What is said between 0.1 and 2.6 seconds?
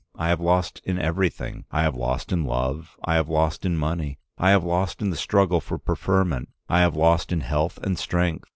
I have lost in everything— I have lost in